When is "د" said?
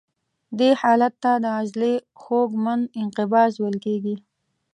1.43-1.45